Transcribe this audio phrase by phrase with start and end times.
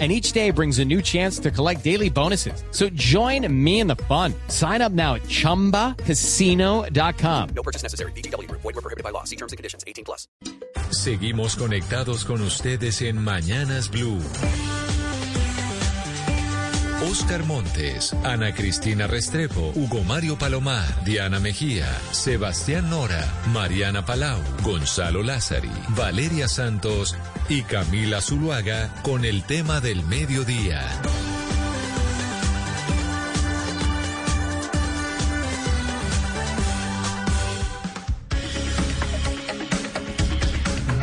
[0.00, 2.64] And each day brings a new chance to collect daily bonuses.
[2.72, 4.34] So join me in the fun.
[4.48, 7.48] Sign up now at chumbacasino.com.
[7.54, 8.10] No purchase necessary.
[8.16, 8.50] BGW.
[8.50, 9.22] Void were prohibited by law.
[9.22, 9.84] See terms and conditions.
[9.86, 10.26] 18 plus.
[10.90, 14.18] Seguimos conectados con ustedes en Mañanas Blue.
[17.10, 23.22] Oscar Montes, Ana Cristina Restrepo, Hugo Mario Palomar, Diana Mejía, Sebastián Nora,
[23.52, 27.16] Mariana Palau, Gonzalo Lázari, Valeria Santos
[27.48, 30.80] y Camila Zuluaga con el tema del mediodía.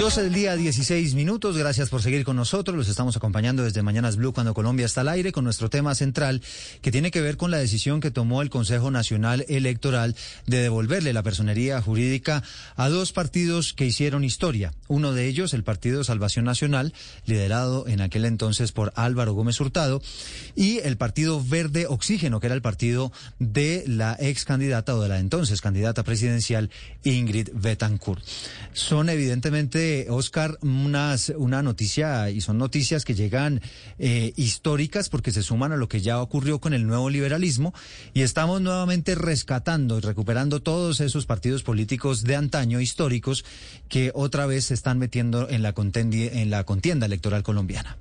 [0.02, 1.56] 12 del día, 16 minutos.
[1.56, 2.76] Gracias por seguir con nosotros.
[2.76, 6.42] Los estamos acompañando desde Mañanas Blue cuando Colombia está al aire con nuestro tema central
[6.82, 10.16] que tiene que ver con la decisión que tomó el Consejo Nacional Electoral
[10.48, 12.42] de devolverle la personería jurídica
[12.78, 14.74] a dos partidos que hicieron historia.
[14.88, 16.96] Uno de ellos, el Partido Salvación Nacional,
[17.28, 20.02] liderado en aquel entonces por Álvaro Gómez Hurtado,
[20.56, 25.10] y el Partido Verde Oxígeno, que era el partido de la ex candidata o de
[25.10, 26.72] la entonces candidata presidencial
[27.04, 28.24] Ingrid Betancourt.
[28.74, 33.62] Son evidentemente Oscar, una noticia, y son noticias que llegan
[34.00, 37.74] eh, históricas porque se suman a lo que ya ocurrió con el nuevo liberalismo
[38.14, 43.46] y estamos nuevamente rescatando y recuperando todos esos partidos políticos de antaño históricos
[43.90, 47.98] que otra vez se están metiendo en la, en la contienda electoral colombiana.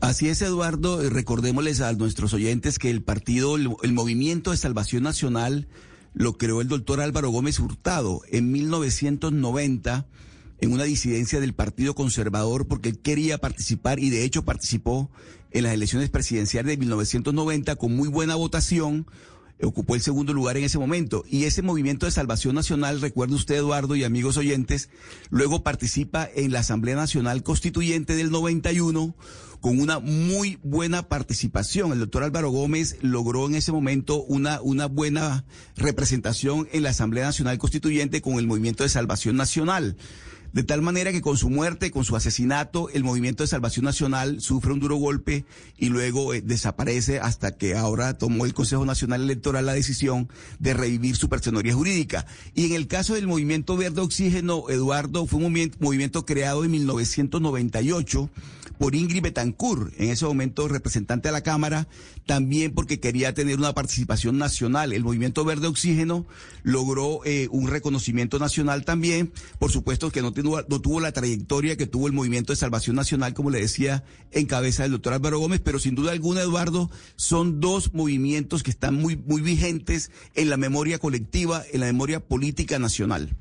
[0.00, 1.08] Así es, Eduardo.
[1.08, 5.66] Recordémosles a nuestros oyentes que el partido, el Movimiento de Salvación Nacional,
[6.14, 10.06] lo creó el doctor Álvaro Gómez Hurtado en 1990
[10.60, 15.10] en una disidencia del Partido Conservador porque él quería participar y de hecho participó
[15.50, 19.06] en las elecciones presidenciales de 1990 con muy buena votación,
[19.62, 21.24] ocupó el segundo lugar en ese momento.
[21.28, 24.90] Y ese movimiento de salvación nacional, recuerde usted Eduardo y amigos oyentes,
[25.30, 29.14] luego participa en la Asamblea Nacional Constituyente del 91
[29.64, 31.90] con una muy buena participación.
[31.90, 37.24] El doctor Álvaro Gómez logró en ese momento una, una buena representación en la Asamblea
[37.24, 39.96] Nacional Constituyente con el movimiento de salvación nacional.
[40.52, 44.42] De tal manera que con su muerte, con su asesinato, el Movimiento de Salvación Nacional
[44.42, 45.46] sufre un duro golpe
[45.78, 50.74] y luego eh, desaparece hasta que ahora tomó el Consejo Nacional Electoral la decisión de
[50.74, 52.26] revivir su personería jurídica.
[52.54, 56.70] Y en el caso del Movimiento Verde Oxígeno, Eduardo, fue un movimiento, movimiento creado en
[56.70, 58.30] 1998
[58.78, 61.88] por Ingrid Betancourt, en ese momento representante de la Cámara,
[62.26, 64.92] también porque quería tener una participación nacional.
[64.92, 66.26] El Movimiento Verde Oxígeno
[66.62, 72.06] logró eh, un reconocimiento nacional también, por supuesto que no tuvo, la trayectoria que tuvo
[72.06, 75.78] el Movimiento de Salvación Nacional, como le decía, en cabeza del doctor Álvaro Gómez, pero
[75.78, 80.98] sin duda alguna, Eduardo, son dos movimientos que están muy, muy vigentes en la memoria
[80.98, 83.36] colectiva, en la memoria política nacional.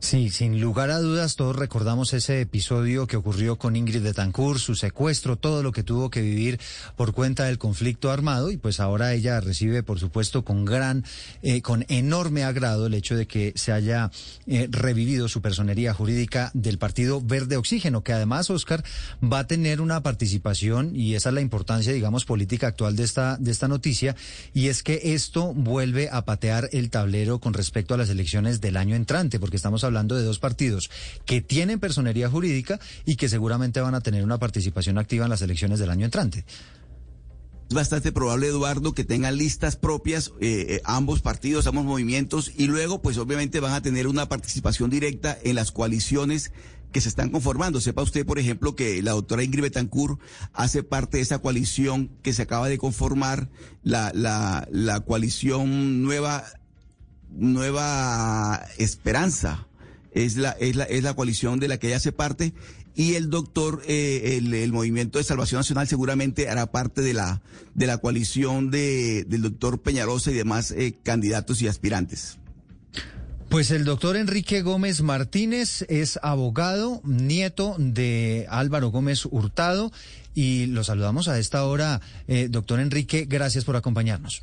[0.00, 4.74] Sí, sin lugar a dudas, todos recordamos ese episodio que ocurrió con Ingrid Betancourt, su
[4.74, 6.60] secuestro, todo lo que tuvo que vivir
[6.96, 11.04] por cuenta del conflicto armado y pues ahora ella recibe, por supuesto, con gran,
[11.42, 14.10] eh, con enorme agrado el hecho de que se haya
[14.46, 18.84] eh, revivido su personería jurídica del Partido Verde Oxígeno, que además, Oscar,
[19.22, 23.36] va a tener una participación y esa es la importancia, digamos, política actual de esta,
[23.38, 24.16] de esta noticia
[24.54, 28.76] y es que esto vuelve a patear el tablero con respecto a las elecciones del
[28.76, 30.90] año entrante, porque estamos hablando de dos partidos
[31.24, 35.42] que tienen personería jurídica y que seguramente van a tener una participación activa en las
[35.42, 36.44] elecciones del año entrante.
[37.68, 42.66] Es bastante probable, Eduardo, que tengan listas propias eh, eh, ambos partidos, ambos movimientos, y
[42.66, 46.50] luego, pues obviamente van a tener una participación directa en las coaliciones
[46.92, 47.82] que se están conformando.
[47.82, 50.18] Sepa usted, por ejemplo, que la doctora Ingrid Betancourt
[50.54, 53.50] hace parte de esa coalición que se acaba de conformar,
[53.82, 56.44] la, la, la coalición nueva
[57.38, 59.66] Nueva Esperanza.
[60.12, 62.52] Es la, es la, es la coalición de la que ella hace parte
[62.98, 67.40] y el doctor, eh, el, Movimiento de Salvación Nacional seguramente hará parte de la,
[67.74, 72.38] de la coalición de, del doctor Peñarosa y demás eh, candidatos y aspirantes.
[73.50, 79.92] Pues el doctor Enrique Gómez Martínez es abogado, nieto de Álvaro Gómez Hurtado
[80.34, 82.00] y lo saludamos a esta hora.
[82.26, 84.42] Eh, doctor Enrique, gracias por acompañarnos.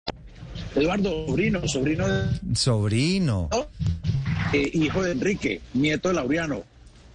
[0.75, 2.55] Eduardo, sobrino, sobrino de...
[2.55, 3.49] Sobrino.
[4.53, 6.63] Eh, hijo de Enrique, nieto de Laureano.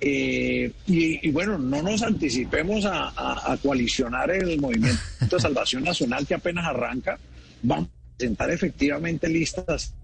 [0.01, 5.85] Eh, y, y, bueno, no nos anticipemos a, a, a, coalicionar el movimiento de salvación
[5.85, 7.19] nacional que apenas arranca.
[7.63, 9.95] Vamos a presentar efectivamente listas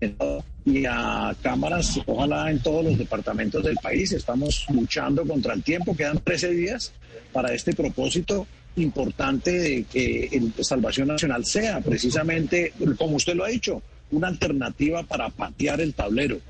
[0.65, 4.13] y a cámaras, ojalá en todos los departamentos del país.
[4.13, 6.93] Estamos luchando contra el tiempo, quedan 13 días
[7.33, 8.47] para este propósito
[8.77, 15.03] importante de que el Salvación Nacional sea precisamente, como usted lo ha dicho, una alternativa
[15.03, 16.41] para patear el tablero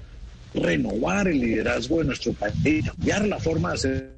[0.55, 4.13] renovar el liderazgo de nuestro país, cambiar la forma de hacer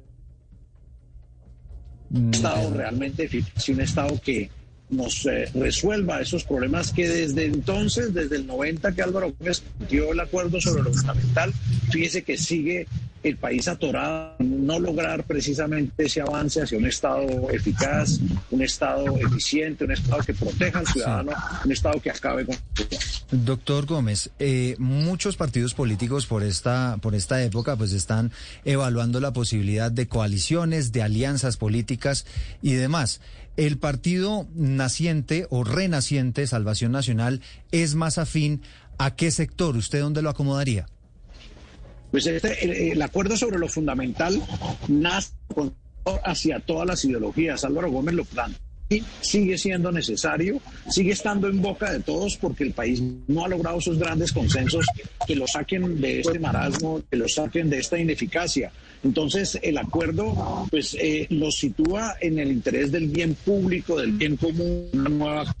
[2.11, 4.49] un Estado realmente eficaz, un Estado que
[4.89, 10.11] nos eh, resuelva esos problemas que desde entonces, desde el 90 que Álvaro Gómez dio
[10.11, 11.51] el acuerdo sobre lo fundamental,
[11.89, 12.87] fíjese que sigue
[13.25, 18.19] el país atorado no lograr precisamente ese avance hacia un Estado eficaz,
[18.51, 21.31] un Estado eficiente, un Estado que proteja al ciudadano,
[21.65, 22.55] un Estado que acabe con...
[23.31, 28.31] Doctor Gómez, eh, muchos partidos políticos por esta, por esta época pues están
[28.63, 32.27] evaluando la posibilidad de coaliciones, de alianzas políticas
[32.61, 33.21] y demás.
[33.57, 38.61] El partido naciente o renaciente, Salvación Nacional, es más afín
[38.97, 39.75] a qué sector?
[39.75, 40.85] ¿Usted dónde lo acomodaría?
[42.15, 44.41] Pues este, el, el, acuerdo sobre lo fundamental
[44.87, 45.33] nace
[46.23, 47.65] hacia todas las ideologías.
[47.65, 48.61] Álvaro Gómez lo plantea.
[49.19, 53.79] Sigue siendo necesario, sigue estando en boca de todos porque el país no ha logrado
[53.79, 54.85] esos grandes consensos
[55.27, 58.71] que lo saquen de este marasmo, que lo saquen de esta ineficacia.
[59.03, 64.37] Entonces, el acuerdo pues eh, lo sitúa en el interés del bien público, del bien
[64.37, 65.55] común, una nueva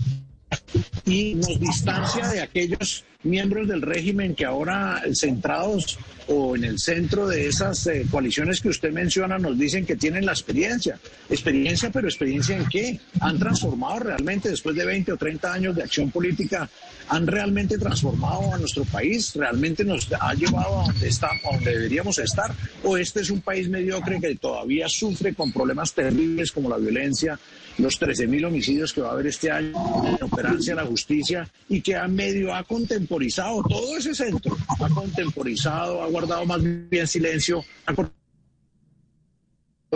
[1.05, 5.97] y nos distancia de aquellos miembros del régimen que ahora centrados
[6.27, 10.25] o en el centro de esas eh, coaliciones que usted menciona nos dicen que tienen
[10.25, 10.99] la experiencia.
[11.29, 12.99] Experiencia, pero experiencia en qué?
[13.19, 16.69] Han transformado realmente después de 20 o 30 años de acción política,
[17.09, 21.71] han realmente transformado a nuestro país, realmente nos ha llevado a donde estamos, a donde
[21.71, 22.53] deberíamos estar,
[22.83, 27.39] o este es un país mediocre que todavía sufre con problemas terribles como la violencia,
[27.77, 29.71] los 13.000 homicidios que va a haber este año,
[30.19, 36.01] la operancia la justicia y que a medio ha contemporizado todo ese centro, ha contemporizado,
[36.01, 37.93] ha guardado más bien silencio, ha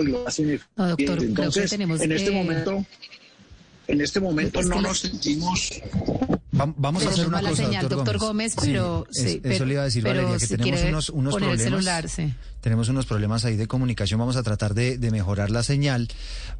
[0.03, 2.35] lo hace no, doctor, Entonces, tenemos en este que...
[2.35, 2.85] momento,
[3.88, 5.81] en este momento no nos sentimos
[6.77, 9.39] Vamos a Tenemos hacer una mala cosa, señal, doctor, doctor Gómez, pero- es- sí, eso
[9.44, 11.61] pero- le iba a decir pero Valeria, que si tenemos unos, unos problemas.
[11.63, 12.33] celular, sí.
[12.61, 14.19] Tenemos unos problemas ahí de comunicación.
[14.19, 16.09] Vamos a tratar de, de mejorar la señal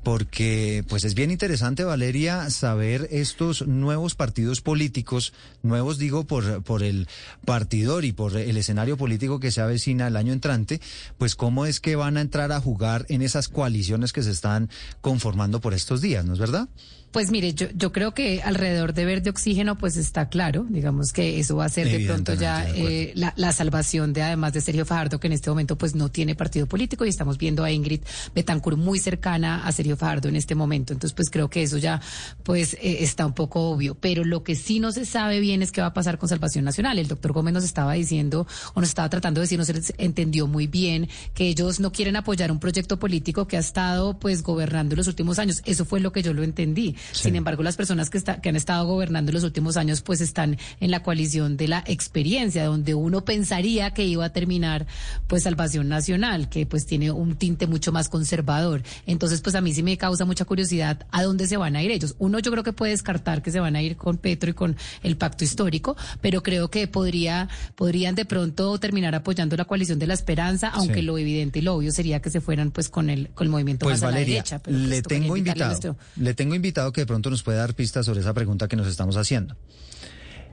[0.04, 6.84] porque, pues, es bien interesante, Valeria, saber estos nuevos partidos políticos, nuevos digo por por
[6.84, 7.08] el
[7.46, 10.80] partidor y por el escenario político que se avecina el año entrante,
[11.18, 14.70] pues cómo es que van a entrar a jugar en esas coaliciones que se están
[15.02, 16.70] conformando por estos días, ¿no es verdad?
[17.12, 21.40] Pues mire, yo, yo creo que alrededor de verde oxígeno, pues está claro, digamos que
[21.40, 24.62] eso va a ser de pronto ya de eh, la, la salvación de además de
[24.62, 27.72] Sergio Fajardo, que en este momento pues no tiene partido político y estamos viendo a
[27.72, 28.02] Ingrid
[28.36, 30.94] Betancourt muy cercana a Sergio Fajardo en este momento.
[30.94, 32.00] Entonces pues creo que eso ya
[32.44, 33.96] pues eh, está un poco obvio.
[33.96, 36.64] Pero lo que sí no se sabe bien es qué va a pasar con Salvación
[36.64, 37.00] Nacional.
[37.00, 40.46] El doctor Gómez nos estaba diciendo o nos estaba tratando de decir, no se entendió
[40.46, 44.96] muy bien que ellos no quieren apoyar un proyecto político que ha estado pues gobernando
[44.96, 45.62] los últimos años.
[45.66, 46.96] Eso fue lo que yo lo entendí.
[47.12, 50.58] Sin embargo, las personas que, está- que han estado gobernando los últimos años pues están
[50.80, 54.88] en la coalición de la experiencia, donde uno pensaría que iba a terminar
[55.28, 58.84] pues Salvación Nacional, que pues tiene un tinte mucho más conservador.
[59.06, 61.92] Entonces pues a mí sí me causa mucha curiosidad a dónde se van a ir
[61.92, 62.16] ellos.
[62.20, 64.76] Uno yo creo que puede descartar que se van a ir con Petro y con
[65.04, 70.08] el pacto histórico, pero creo que podría, podrían de pronto terminar apoyando la coalición de
[70.08, 71.02] la esperanza, aunque Sí.
[71.02, 73.86] lo evidente y lo obvio sería que se fueran pues con el, con el movimiento
[73.86, 74.60] Pues más a la derecha.
[74.60, 78.06] pero, pues, le tengo invitado, le tengo invitado que de pronto nos puede dar pistas
[78.06, 79.56] sobre esa pregunta que nos estamos haciendo.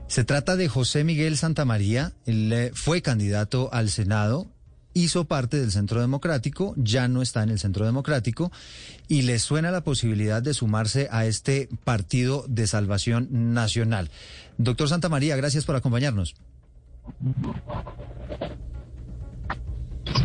[0.07, 4.47] Se trata de José Miguel Santamaría, él eh, fue candidato al Senado,
[4.93, 8.51] hizo parte del Centro Democrático, ya no está en el Centro Democrático
[9.07, 14.09] y le suena la posibilidad de sumarse a este partido de salvación nacional.
[14.57, 16.35] Doctor Santamaría, gracias por acompañarnos.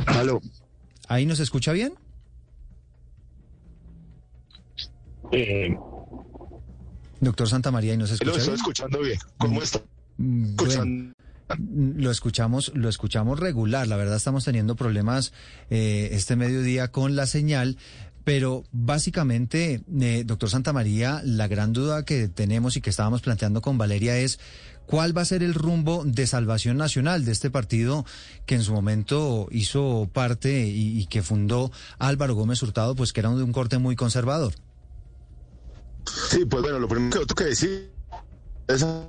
[0.06, 0.40] Aló.
[1.08, 1.94] ¿Ahí nos escucha bien?
[5.32, 5.76] Eh,
[7.22, 8.56] Doctor Santamaría, ¿y nos lo escucha estoy bien?
[8.56, 9.18] escuchando bien.
[9.38, 9.80] ¿Cómo está?
[10.18, 10.84] Mm, Escuchando.
[10.84, 11.12] bueno.
[11.96, 13.86] Lo escuchamos, lo escuchamos regular.
[13.86, 15.32] La verdad estamos teniendo problemas
[15.70, 17.78] eh, este mediodía con la señal.
[18.24, 23.78] Pero básicamente, eh, doctor Santamaría, la gran duda que tenemos y que estábamos planteando con
[23.78, 24.38] Valeria es
[24.86, 28.06] cuál va a ser el rumbo de salvación nacional de este partido
[28.46, 33.20] que en su momento hizo parte y, y que fundó Álvaro Gómez Hurtado, pues que
[33.20, 34.54] era de un corte muy conservador.
[36.30, 37.90] Sí, pues bueno, lo primero que tengo que decir
[38.68, 38.82] es...
[38.82, 39.08] No,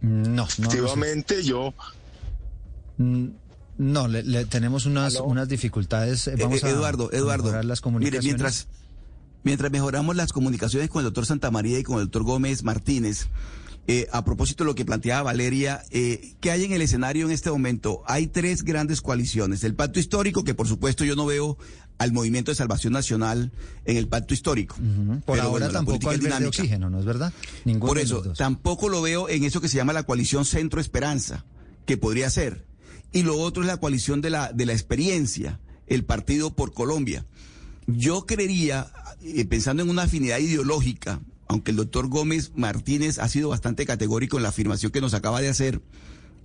[0.00, 0.44] no.
[0.44, 1.74] Efectivamente, yo...
[2.98, 3.26] Mm,
[3.78, 6.28] No, le, le tenemos unas, unas dificultades.
[6.28, 7.44] eh, Vamos Eh, a, Eduardo, a Eduardo.
[7.44, 8.24] mejorar las Mire, comunicaciones.
[8.24, 8.68] mientras,
[9.42, 13.26] mientras mejoramos las comunicaciones con el doctor Santamaría y con el doctor Gómez Martínez,
[13.88, 17.32] eh, a propósito de lo que planteaba Valeria, eh, ¿qué hay en el escenario en
[17.32, 18.02] este momento?
[18.06, 19.62] Hay tres grandes coaliciones.
[19.62, 21.58] El pacto histórico, que por supuesto yo no veo
[21.98, 23.52] al Movimiento de Salvación Nacional
[23.84, 24.76] en el pacto histórico.
[24.76, 27.32] Por Pero ahora bueno, tampoco es verde oxígeno, ¿no es verdad?
[27.64, 31.44] Ninguno Por eso, tampoco lo veo en eso que se llama la coalición Centro Esperanza,
[31.86, 32.66] que podría ser.
[33.12, 37.24] Y lo otro es la coalición de la, de la experiencia, el Partido por Colombia.
[37.86, 38.88] Yo creería,
[39.22, 44.36] eh, pensando en una afinidad ideológica, aunque el doctor Gómez Martínez ha sido bastante categórico
[44.36, 45.80] en la afirmación que nos acaba de hacer,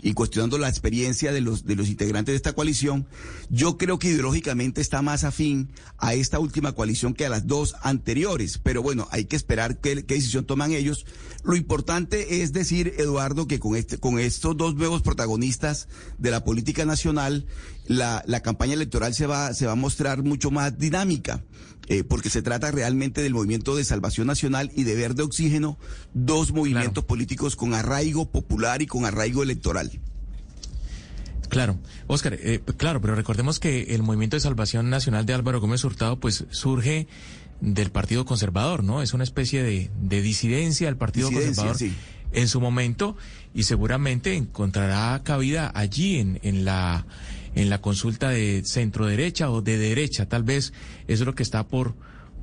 [0.01, 3.07] y cuestionando la experiencia de los, de los integrantes de esta coalición,
[3.49, 7.75] yo creo que ideológicamente está más afín a esta última coalición que a las dos
[7.81, 8.57] anteriores.
[8.57, 11.05] Pero bueno, hay que esperar qué, qué decisión toman ellos.
[11.43, 16.43] Lo importante es decir, Eduardo, que con, este, con estos dos nuevos protagonistas de la
[16.43, 17.45] política nacional,
[17.87, 21.43] la, la campaña electoral se va, se va a mostrar mucho más dinámica.
[21.87, 25.77] Eh, porque se trata realmente del movimiento de salvación nacional y de verde oxígeno,
[26.13, 29.91] dos movimientos políticos con arraigo popular y con arraigo electoral.
[31.49, 35.83] Claro, Oscar, eh, claro, pero recordemos que el Movimiento de Salvación Nacional de Álvaro Gómez
[35.83, 37.07] Hurtado pues surge
[37.59, 39.01] del Partido Conservador, ¿no?
[39.01, 41.93] Es una especie de, de disidencia del Partido Disidencia, Conservador sí.
[42.31, 43.17] en su momento
[43.53, 47.05] y seguramente encontrará cabida allí en, en la
[47.55, 50.73] en la consulta de centro derecha o de derecha, tal vez
[51.07, 51.95] eso es lo que está por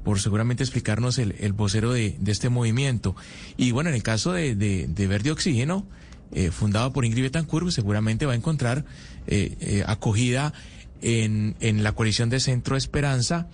[0.04, 3.14] por seguramente explicarnos el, el vocero de, de este movimiento.
[3.58, 5.86] Y bueno, en el caso de, de, de Verde Oxígeno,
[6.32, 8.86] eh, fundado por Ingrid Betancourt, pues seguramente va a encontrar
[9.26, 10.54] eh, eh, acogida
[11.02, 13.48] en, en la coalición de Centro Esperanza,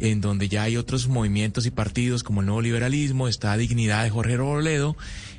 [0.00, 4.10] en donde ya hay otros movimientos y partidos como el Nuevo Liberalismo, está Dignidad de
[4.10, 4.96] Jorge Robledo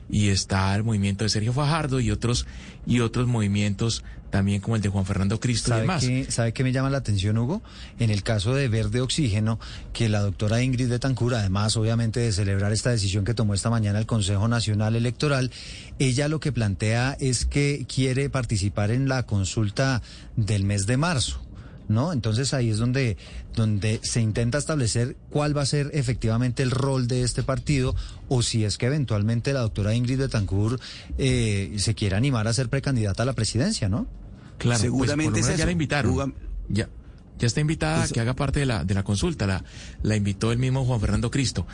[0.09, 2.45] y está el movimiento de Sergio Fajardo y otros
[2.85, 6.05] y otros movimientos también como el de Juan Fernando Cristo y ¿Sabe demás.
[6.05, 7.61] qué, ¿Sabe qué me llama la atención, Hugo?
[7.97, 9.59] En el caso de Verde Oxígeno,
[9.93, 13.99] que la doctora Ingrid Betancourt, además obviamente de celebrar esta decisión que tomó esta mañana
[13.99, 15.51] el Consejo Nacional Electoral,
[15.97, 20.01] ella lo que plantea es que quiere participar en la consulta
[20.35, 21.41] del mes de marzo.
[21.89, 22.13] ¿No?
[22.13, 23.17] Entonces ahí es donde,
[23.55, 27.96] donde se intenta establecer cuál va a ser efectivamente el rol de este partido
[28.27, 30.79] o si es que eventualmente la doctora Ingrid Betancourt
[31.17, 34.05] eh, se quiere animar a ser precandidata a la presidencia, ¿no?
[34.60, 36.36] Claro, Seguramente pues por lo menos es ya la invitaron.
[36.67, 36.89] Ya,
[37.39, 39.48] ya está invitada Eso- a que haga parte de la, de la consulta.
[39.48, 39.63] La,
[40.03, 41.65] la invitó el mismo Juan Fernando Cristo.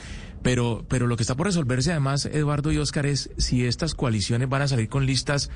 [0.44, 4.48] Pero, pero lo que está por resolverse además, Eduardo y Óscar, es si estas coaliciones
[4.48, 5.50] van a salir con listas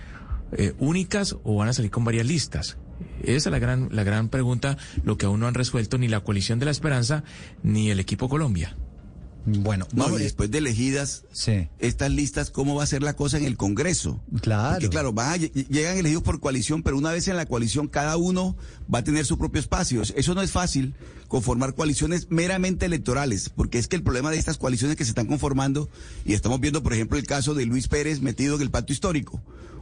[0.51, 2.75] eh, únicas o van a salir con varias listas.
[3.23, 6.21] Esa es la gran, la gran pregunta, lo que aún no han resuelto ni la
[6.21, 7.23] coalición de la esperanza
[7.63, 8.75] ni el equipo Colombia.
[9.45, 11.69] Bueno, No, vamos- y después de elegidas Sí.
[11.79, 14.21] estas listas, ¿cómo va a ser la cosa en el Congreso?
[14.41, 14.73] Claro.
[14.73, 17.87] Porque claro, van a lle- llegan elegidos por coalición, pero una vez en la coalición
[17.87, 18.57] cada uno
[18.93, 20.01] va a tener su propio espacio.
[20.15, 20.93] Eso no es fácil,
[21.29, 25.25] conformar coaliciones meramente electorales, porque es que el problema de estas coaliciones que se están
[25.27, 25.89] conformando,
[26.25, 29.41] y estamos viendo por ejemplo el caso de Luis Pérez metido en el pacto histórico.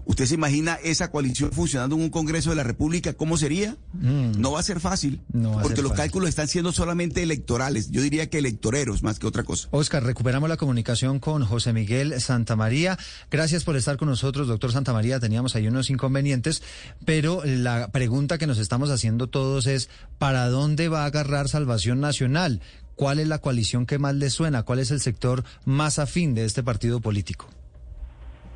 [0.09, 3.13] ¿Usted se imagina esa coalición funcionando en un Congreso de la República?
[3.13, 3.75] ¿Cómo sería?
[3.93, 5.41] No va a ser fácil, Mm.
[5.41, 6.03] No va a porque ser los fácil.
[6.03, 7.91] cálculos están siendo solamente electorales.
[7.91, 9.67] Yo diría que electoreros más que otra cosa.
[9.71, 12.97] Oscar, recuperamos la comunicación con José Miguel Santamaría.
[13.29, 15.19] Gracias por estar con nosotros, doctor Santamaría.
[15.19, 16.63] Teníamos ahí unos inconvenientes,
[17.05, 21.99] pero la pregunta que nos estamos haciendo todos es, ¿para dónde va a agarrar Salvación
[21.99, 22.61] Nacional?
[22.95, 24.63] ¿Cuál es la coalición que más le suena?
[24.63, 27.47] ¿Cuál es el sector más afín de este partido político?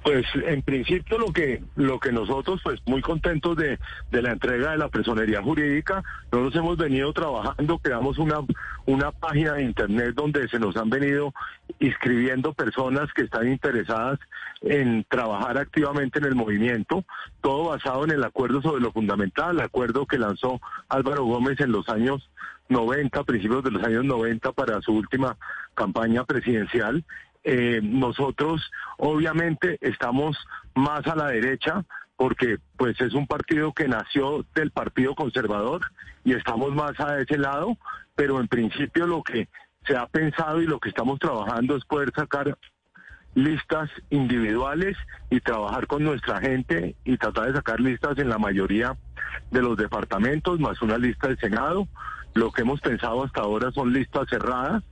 [0.03, 3.77] Pues en principio lo que lo que nosotros pues muy contentos de,
[4.09, 8.39] de la entrega de la personería jurídica, nosotros hemos venido trabajando, creamos una
[8.85, 11.33] una página de internet donde se nos han venido
[11.79, 14.19] inscribiendo personas que están interesadas
[14.61, 17.05] en trabajar activamente en el movimiento,
[17.41, 21.71] todo basado en el acuerdo sobre lo fundamental, el acuerdo que lanzó Álvaro Gómez en
[21.71, 22.27] los años
[22.69, 25.37] 90, principios de los años 90 para su última
[25.75, 27.03] campaña presidencial.
[27.43, 30.37] Eh, nosotros obviamente estamos
[30.75, 31.83] más a la derecha
[32.15, 35.81] porque pues es un partido que nació del Partido Conservador
[36.23, 37.77] y estamos más a ese lado,
[38.13, 39.49] pero en principio lo que
[39.87, 42.55] se ha pensado y lo que estamos trabajando es poder sacar
[43.33, 44.97] listas individuales
[45.31, 48.95] y trabajar con nuestra gente y tratar de sacar listas en la mayoría
[49.49, 51.87] de los departamentos, más una lista del Senado.
[52.35, 54.83] Lo que hemos pensado hasta ahora son listas cerradas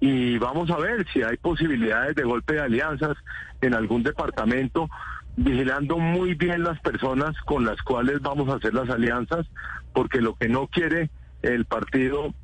[0.00, 3.16] y vamos a ver si hay posibilidades de golpe de alianzas
[3.60, 4.88] en algún departamento,
[5.36, 9.46] vigilando muy bien las personas con las cuales vamos a hacer las alianzas,
[9.92, 11.10] porque lo que no quiere
[11.42, 12.34] el partido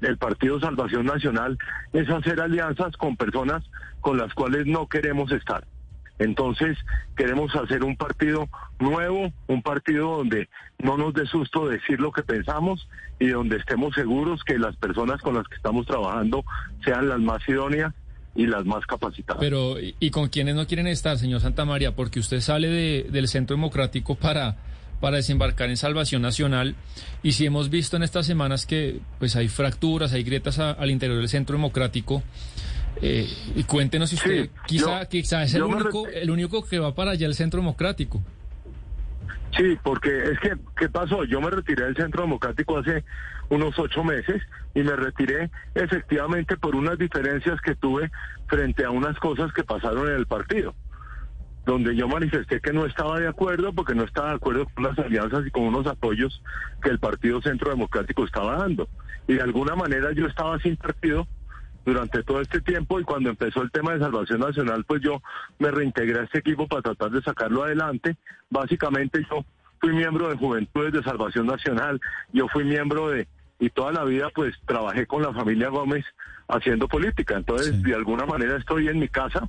[0.00, 1.58] el Partido Salvación Nacional
[1.92, 3.62] es hacer alianzas con personas
[4.00, 5.66] con las cuales no queremos estar.
[6.20, 6.76] Entonces,
[7.16, 8.46] queremos hacer un partido
[8.78, 10.48] nuevo, un partido donde
[10.78, 12.86] no nos dé susto decir lo que pensamos
[13.18, 16.44] y donde estemos seguros que las personas con las que estamos trabajando
[16.84, 17.94] sean las más idóneas
[18.34, 19.40] y las más capacitadas.
[19.40, 21.96] Pero, ¿y con quiénes no quieren estar, señor Santa María?
[21.96, 24.56] Porque usted sale de, del Centro Democrático para
[25.00, 26.76] para desembarcar en Salvación Nacional.
[27.22, 31.18] Y si hemos visto en estas semanas que pues hay fracturas, hay grietas al interior
[31.18, 32.22] del Centro Democrático,
[33.02, 37.12] eh, y cuéntenos si usted quizá, quizá es el único, el único que va para
[37.12, 38.22] allá el Centro Democrático.
[39.56, 41.24] Sí, porque es que, ¿qué pasó?
[41.24, 43.04] Yo me retiré del Centro Democrático hace
[43.48, 44.40] unos ocho meses
[44.74, 48.10] y me retiré efectivamente por unas diferencias que tuve
[48.46, 50.74] frente a unas cosas que pasaron en el partido
[51.66, 54.98] donde yo manifesté que no estaba de acuerdo porque no estaba de acuerdo con las
[54.98, 56.42] alianzas y con unos apoyos
[56.82, 58.88] que el Partido Centro Democrático estaba dando.
[59.28, 61.26] Y de alguna manera yo estaba sin partido
[61.84, 65.22] durante todo este tiempo y cuando empezó el tema de Salvación Nacional, pues yo
[65.58, 68.16] me reintegré a este equipo para tratar de sacarlo adelante.
[68.50, 69.44] Básicamente yo
[69.80, 72.00] fui miembro de Juventudes de Salvación Nacional,
[72.32, 76.04] yo fui miembro de, y toda la vida pues trabajé con la familia Gómez
[76.48, 77.36] haciendo política.
[77.36, 79.48] Entonces, de alguna manera estoy en mi casa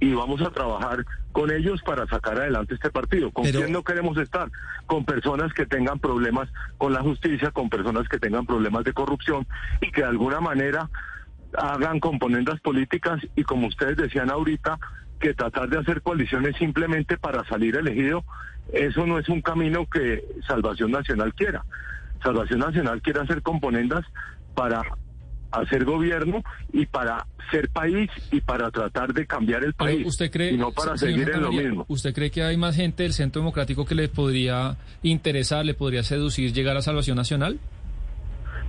[0.00, 3.30] y vamos a trabajar con ellos para sacar adelante este partido.
[3.30, 4.48] ¿Con quién no queremos estar?
[4.86, 6.48] Con personas que tengan problemas
[6.78, 9.46] con la justicia, con personas que tengan problemas de corrupción
[9.80, 10.88] y que de alguna manera
[11.56, 14.78] hagan componendas políticas y como ustedes decían ahorita,
[15.20, 18.24] que tratar de hacer coaliciones simplemente para salir elegido,
[18.72, 21.64] eso no es un camino que Salvación Nacional quiera.
[22.22, 24.04] Salvación Nacional quiere hacer componendas
[24.54, 24.82] para
[25.50, 30.06] hacer gobierno y para ser país y para tratar de cambiar el país.
[30.06, 31.86] ¿Usted cree, y no para seguir en lo mismo.
[31.88, 36.02] ¿Usted cree que hay más gente del Centro Democrático que le podría interesar, le podría
[36.02, 37.58] seducir llegar a Salvación Nacional?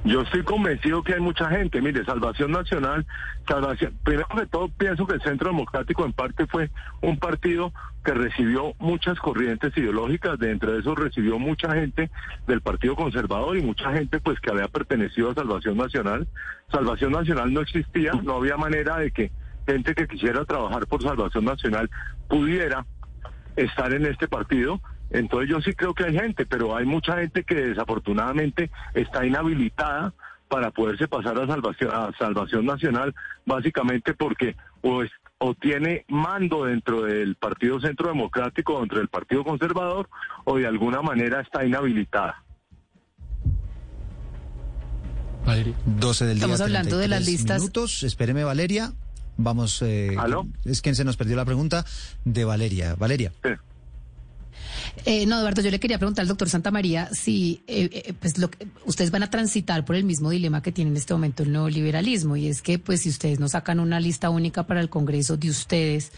[0.06, 1.82] Yo estoy convencido que hay mucha gente.
[1.82, 3.06] Mire, Salvación Nacional,
[3.48, 6.70] Salvación, primero de todo pienso que el Centro Democrático en parte fue
[7.02, 7.74] un partido
[8.06, 12.10] que recibió muchas corrientes ideológicas, de entre eso recibió mucha gente
[12.48, 16.28] del Partido Conservador y mucha gente pues que había pertenecido a Salvación Nacional.
[16.72, 19.32] Salvación Nacional no existía, no había manera de que
[19.68, 21.90] gente que quisiera trabajar por Salvación Nacional
[22.30, 22.86] pudiera
[23.58, 24.80] estar en este partido
[25.12, 30.14] entonces yo sí creo que hay gente, pero hay mucha gente que desafortunadamente está inhabilitada
[30.48, 33.14] para poderse pasar a salvación, a salvación nacional,
[33.46, 35.04] básicamente porque o,
[35.38, 40.10] o tiene mando dentro del Partido Centro Democrático, dentro del Partido Conservador,
[40.46, 42.44] o de alguna manera está inhabilitada.
[45.86, 47.62] 12 del Estamos hablando de las listas.
[47.62, 48.04] Minutos.
[48.04, 48.94] Espéreme, Valeria.
[49.38, 49.82] Vamos.
[49.82, 50.46] Eh, ¿Aló?
[50.66, 51.86] Es quien se nos perdió la pregunta
[52.26, 52.96] de Valeria.
[52.96, 53.32] Valeria.
[53.44, 53.50] Sí.
[55.06, 58.38] Eh, no, Eduardo, yo le quería preguntar al doctor Santa María si eh, eh, pues
[58.38, 61.44] lo que, ustedes van a transitar por el mismo dilema que tiene en este momento
[61.44, 64.90] el neoliberalismo, y es que pues si ustedes no sacan una lista única para el
[64.90, 66.12] Congreso de ustedes,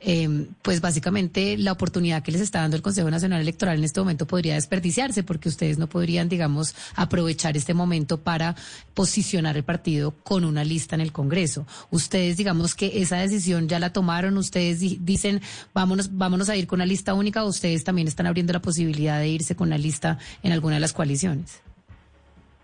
[0.00, 4.00] eh, pues básicamente la oportunidad que les está dando el Consejo Nacional Electoral en este
[4.00, 8.54] momento podría desperdiciarse porque ustedes no podrían, digamos, aprovechar este momento para
[8.94, 11.66] posicionar el partido con una lista en el Congreso.
[11.90, 15.40] Ustedes, digamos que esa decisión ya la tomaron, ustedes dicen,
[15.74, 19.18] vámonos, vámonos a ir con una lista única, o ustedes también están abriendo la posibilidad
[19.18, 21.62] de irse con una lista en alguna de las coaliciones.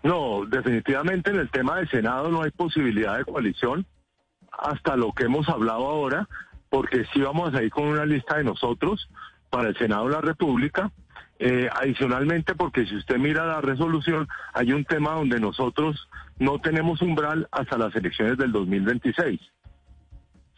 [0.03, 3.85] No, definitivamente en el tema del Senado no hay posibilidad de coalición
[4.51, 6.27] hasta lo que hemos hablado ahora
[6.69, 9.09] porque sí vamos a ir con una lista de nosotros
[9.49, 10.91] para el Senado de la República.
[11.39, 17.01] Eh, adicionalmente, porque si usted mira la resolución, hay un tema donde nosotros no tenemos
[17.01, 19.39] umbral hasta las elecciones del 2026.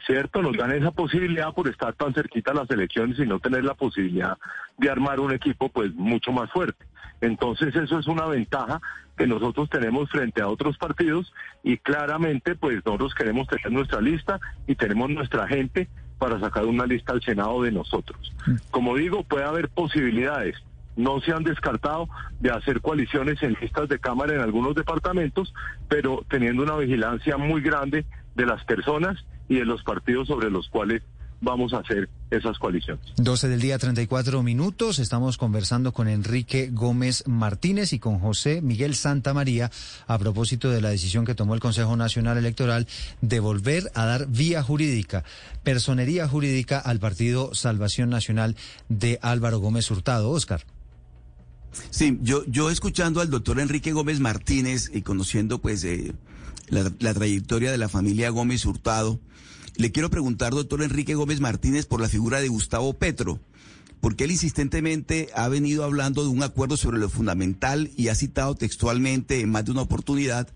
[0.07, 0.41] ¿Cierto?
[0.41, 3.73] Nos dan esa posibilidad por estar tan cerquita a las elecciones y no tener la
[3.73, 4.37] posibilidad
[4.77, 6.85] de armar un equipo pues mucho más fuerte.
[7.21, 8.81] Entonces eso es una ventaja
[9.17, 14.39] que nosotros tenemos frente a otros partidos y claramente pues nosotros queremos tener nuestra lista
[14.65, 18.33] y tenemos nuestra gente para sacar una lista al Senado de nosotros.
[18.71, 20.55] Como digo, puede haber posibilidades.
[20.95, 25.53] No se han descartado de hacer coaliciones en listas de Cámara en algunos departamentos,
[25.87, 28.05] pero teniendo una vigilancia muy grande
[28.35, 31.01] de las personas y de los partidos sobre los cuales
[31.41, 33.03] vamos a hacer esas coaliciones.
[33.17, 34.99] 12 del día, 34 minutos.
[34.99, 39.71] Estamos conversando con Enrique Gómez Martínez y con José Miguel Santa María
[40.07, 42.87] a propósito de la decisión que tomó el Consejo Nacional Electoral
[43.21, 45.23] de volver a dar vía jurídica,
[45.63, 48.55] personería jurídica al Partido Salvación Nacional
[48.89, 50.29] de Álvaro Gómez Hurtado.
[50.29, 50.65] Oscar.
[51.91, 56.13] Sí, yo, yo escuchando al doctor Enrique Gómez Martínez y conociendo pues eh,
[56.67, 59.19] la, la trayectoria de la familia Gómez Hurtado,
[59.79, 63.39] le quiero preguntar, doctor Enrique Gómez Martínez, por la figura de Gustavo Petro,
[64.01, 68.55] porque él insistentemente ha venido hablando de un acuerdo sobre lo fundamental y ha citado
[68.55, 70.49] textualmente en más de una oportunidad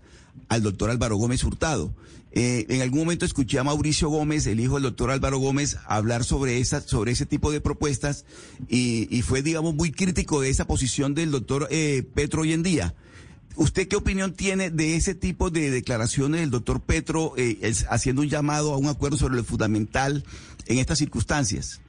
[0.50, 1.94] al doctor Álvaro Gómez Hurtado.
[2.32, 6.22] Eh, en algún momento escuché a Mauricio Gómez, el hijo del doctor Álvaro Gómez, hablar
[6.22, 8.26] sobre esa, sobre ese tipo de propuestas
[8.68, 12.62] y, y fue, digamos, muy crítico de esa posición del doctor eh, Petro hoy en
[12.62, 12.94] día.
[13.56, 18.28] ¿Usted qué opinión tiene de ese tipo de declaraciones del doctor Petro eh, haciendo un
[18.28, 20.24] llamado a un acuerdo sobre lo fundamental
[20.66, 21.80] en estas circunstancias?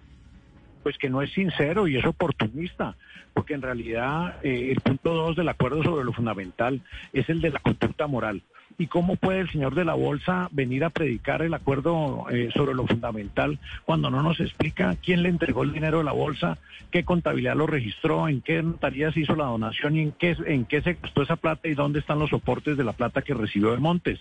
[0.84, 2.96] Pues que no es sincero y es oportunista,
[3.34, 6.82] porque en realidad eh, el punto dos del acuerdo sobre lo fundamental
[7.14, 8.44] es el de la conducta moral.
[8.78, 12.74] ¿Y cómo puede el señor de la Bolsa venir a predicar el acuerdo eh, sobre
[12.74, 16.58] lo fundamental cuando no nos explica quién le entregó el dinero de la Bolsa,
[16.92, 20.82] qué contabilidad lo registró, en qué notarías hizo la donación y en qué, en qué
[20.82, 23.78] se costó esa plata y dónde están los soportes de la plata que recibió de
[23.78, 24.20] Montes?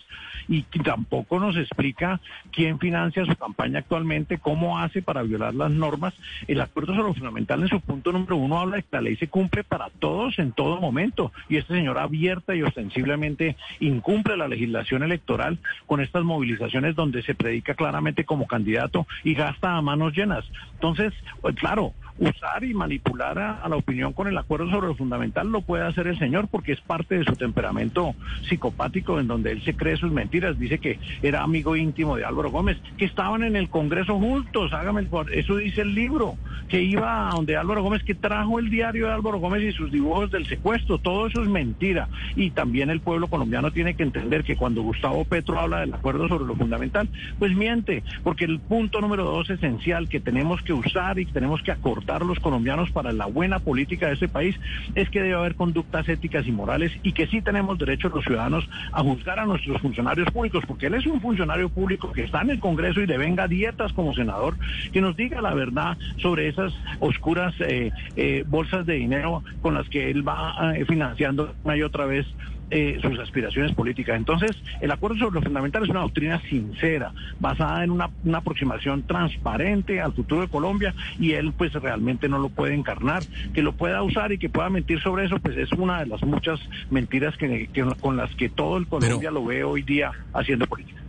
[0.48, 2.20] Y tampoco nos explica
[2.52, 6.14] quién financia su campaña actualmente, cómo hace para violar las normas.
[6.46, 9.16] El acuerdo sobre lo fundamental en su punto número uno habla de que la ley
[9.16, 14.43] se cumple para todos en todo momento y este señor abierta y ostensiblemente incumple la
[14.48, 20.16] legislación electoral con estas movilizaciones donde se predica claramente como candidato y gasta a manos
[20.16, 20.44] llenas.
[20.74, 25.48] Entonces, pues, claro, usar y manipular a, la opinión con el acuerdo sobre lo fundamental
[25.48, 28.14] lo puede hacer el señor porque es parte de su temperamento
[28.48, 30.58] psicopático en donde él se cree sus mentiras.
[30.58, 35.00] Dice que era amigo íntimo de Álvaro Gómez, que estaban en el Congreso juntos, hágame
[35.00, 36.36] el eso dice el libro,
[36.68, 39.90] que iba a donde Álvaro Gómez, que trajo el diario de Álvaro Gómez y sus
[39.90, 42.08] dibujos del secuestro, todo eso es mentira.
[42.36, 46.28] Y también el pueblo colombiano tiene que entender que cuando Gustavo Petro habla del acuerdo
[46.28, 51.18] sobre lo fundamental, pues miente, porque el punto número dos esencial que tenemos que usar
[51.18, 54.56] y tenemos que acordar los colombianos para la buena política de este país
[54.94, 58.68] es que debe haber conductas éticas y morales y que sí tenemos derecho los ciudadanos
[58.92, 62.50] a juzgar a nuestros funcionarios públicos, porque él es un funcionario público que está en
[62.50, 64.56] el Congreso y devenga dietas como senador,
[64.92, 69.88] que nos diga la verdad sobre esas oscuras eh, eh, bolsas de dinero con las
[69.88, 72.26] que él va eh, financiando una y otra vez
[72.70, 74.16] eh, sus aspiraciones políticas.
[74.16, 74.50] Entonces,
[74.80, 80.00] el acuerdo sobre lo fundamental es una doctrina sincera, basada en una, una, aproximación transparente
[80.00, 83.22] al futuro de Colombia y él pues realmente no lo puede encarnar.
[83.52, 86.22] Que lo pueda usar y que pueda mentir sobre eso, pues es una de las
[86.22, 89.32] muchas mentiras que, que con las que todo el Colombia Pero...
[89.32, 91.00] lo ve hoy día haciendo política.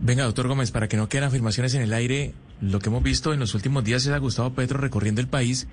[0.00, 3.32] Venga, doctor Gómez, para que no queden afirmaciones en el aire, lo que hemos visto
[3.34, 5.66] en los últimos días es a Gustavo Petro recorriendo el país,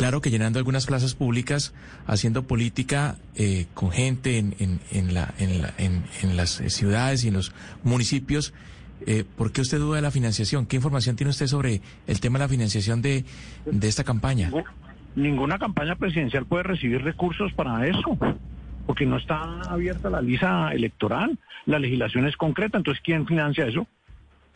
[0.00, 1.74] claro que llenando algunas plazas públicas,
[2.06, 7.34] haciendo política eh, con gente en, en, en, la, la, en, las ciudades y en
[7.34, 8.54] los municipios.
[9.06, 10.64] Eh, ¿Por qué usted duda de la financiación?
[10.64, 13.26] ¿Qué información tiene usted sobre el tema de la financiación de,
[13.66, 14.50] de esta campaña?
[15.16, 18.16] Ninguna campaña presidencial puede recibir recursos para eso
[18.86, 23.86] porque no está abierta la lista electoral, la legislación es concreta, entonces ¿quién financia eso?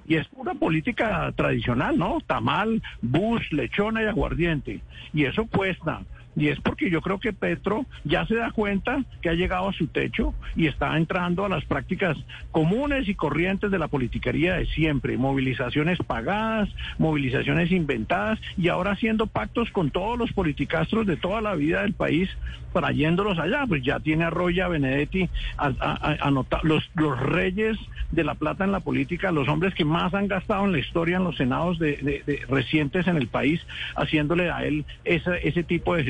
[0.07, 2.19] Y es pura política tradicional, ¿no?
[2.27, 4.81] Tamal, bus, lechona y aguardiente.
[5.13, 6.03] Y eso cuesta.
[6.37, 9.73] Y es porque yo creo que Petro ya se da cuenta que ha llegado a
[9.73, 12.17] su techo y está entrando a las prácticas
[12.51, 15.17] comunes y corrientes de la politiquería de siempre.
[15.17, 16.69] Movilizaciones pagadas,
[16.99, 21.93] movilizaciones inventadas y ahora haciendo pactos con todos los politicastros de toda la vida del
[21.93, 22.31] país
[22.75, 23.65] trayéndolos allá.
[23.67, 27.79] Pues ya tiene a Roya Benedetti, a, a, a los, reyes
[28.11, 31.17] de la plata en la política, los hombres que más han gastado en la historia
[31.17, 33.61] en los senados de, recientes en el país,
[33.97, 36.05] haciéndole a él ese, ese tipo de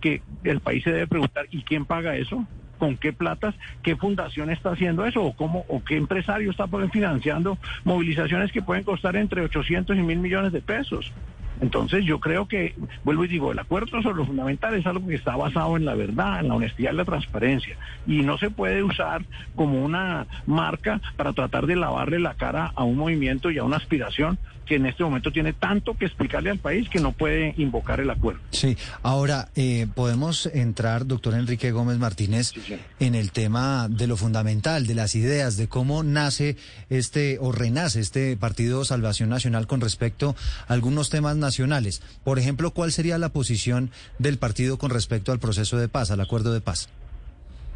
[0.00, 2.46] que el país se debe preguntar, ¿y quién paga eso?
[2.80, 7.58] con qué platas, qué fundación está haciendo eso o cómo o qué empresario está financiando
[7.84, 11.12] movilizaciones que pueden costar entre 800 y mil millones de pesos.
[11.60, 12.74] Entonces yo creo que,
[13.04, 15.94] vuelvo y digo, el acuerdo sobre lo fundamental es algo que está basado en la
[15.94, 17.76] verdad, en la honestidad y la transparencia.
[18.06, 22.84] Y no se puede usar como una marca para tratar de lavarle la cara a
[22.84, 24.38] un movimiento y a una aspiración
[24.70, 28.08] que en este momento tiene tanto que explicarle al país que no puede invocar el
[28.08, 28.38] acuerdo.
[28.52, 32.76] Sí, ahora eh, podemos entrar, doctor Enrique Gómez Martínez, sí, sí.
[33.00, 36.56] en el tema de lo fundamental, de las ideas, de cómo nace
[36.88, 40.36] este o renace este Partido Salvación Nacional con respecto
[40.68, 42.00] a algunos temas nacionales.
[42.22, 46.20] Por ejemplo, ¿cuál sería la posición del partido con respecto al proceso de paz, al
[46.20, 46.88] acuerdo de paz?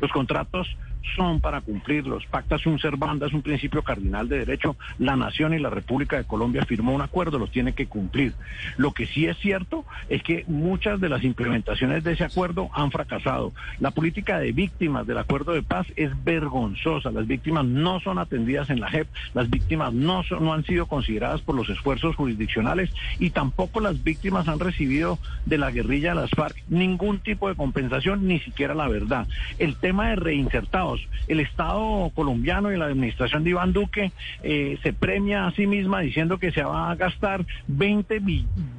[0.01, 0.69] Los contratos
[1.17, 2.27] son para cumplirlos.
[2.27, 4.77] Pacta sunt servanda es un principio cardinal de derecho.
[4.99, 8.35] La nación y la República de Colombia firmó un acuerdo, los tiene que cumplir.
[8.77, 12.90] Lo que sí es cierto es que muchas de las implementaciones de ese acuerdo han
[12.90, 13.53] fracasado.
[13.81, 17.11] La política de víctimas del acuerdo de paz es vergonzosa.
[17.11, 20.87] Las víctimas no son atendidas en la JEP, las víctimas no, son, no han sido
[20.87, 26.21] consideradas por los esfuerzos jurisdiccionales y tampoco las víctimas han recibido de la guerrilla de
[26.21, 29.27] las FARC ningún tipo de compensación, ni siquiera la verdad.
[29.59, 30.94] El tema de reinsertados,
[31.29, 36.01] el Estado colombiano y la administración de Iván Duque eh, se premia a sí misma
[36.01, 38.21] diciendo que se va a gastar 20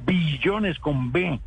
[0.06, 1.38] billones con B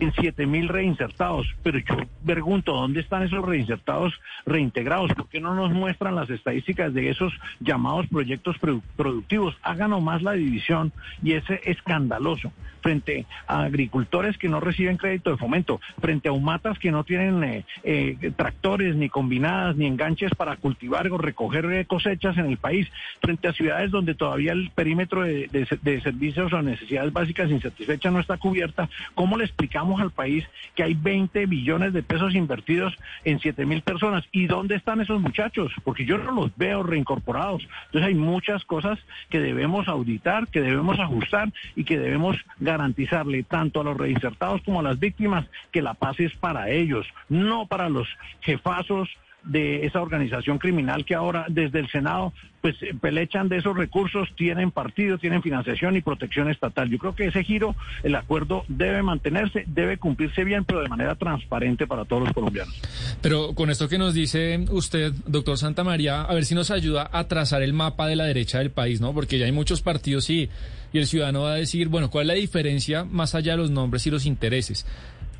[0.00, 1.46] en 7 mil reinsertados.
[1.62, 4.12] Pero yo pregunto, ¿dónde están esos reinsertados
[4.46, 5.12] reintegrados?
[5.12, 8.56] ¿Por qué no nos muestran las estadísticas de esos llamados proyectos
[8.96, 9.56] productivos?
[9.62, 15.36] Hagan nomás la división y es escandaloso frente a agricultores que no reciben crédito de
[15.36, 20.56] fomento, frente a humatas que no tienen eh, eh, tractores, ni combinadas, ni enganches para
[20.56, 22.88] cultivar o recoger eh, cosechas en el país,
[23.20, 28.36] frente a ciudades donde todavía el perímetro de, servicios o necesidades básicas insatisfechas no está
[28.36, 33.64] cubierta, ¿cómo le explicamos al país que hay 20 billones de pesos invertidos en 7
[33.66, 34.24] mil personas?
[34.32, 35.72] ¿Y dónde están esos muchachos?
[35.84, 37.62] Porque yo no los veo reincorporados.
[37.86, 38.98] Entonces hay muchas cosas
[39.30, 42.36] que debemos auditar, que debemos ajustar y que debemos
[42.72, 47.06] garantizarle tanto a los reinsertados como a las víctimas que la paz es para ellos,
[47.28, 48.08] no para los
[48.40, 49.08] jefazos
[49.44, 54.70] de esa organización criminal que ahora desde el Senado pues pelechan de esos recursos, tienen
[54.70, 56.88] partido, tienen financiación y protección estatal.
[56.88, 57.74] Yo creo que ese giro,
[58.04, 62.72] el acuerdo debe mantenerse, debe cumplirse bien, pero de manera transparente para todos los colombianos.
[63.20, 67.10] Pero con esto que nos dice usted, doctor Santa María, a ver si nos ayuda
[67.12, 69.12] a trazar el mapa de la derecha del país, ¿no?
[69.12, 70.48] Porque ya hay muchos partidos y,
[70.92, 73.72] y el ciudadano va a decir, bueno, ¿cuál es la diferencia más allá de los
[73.72, 74.86] nombres y los intereses?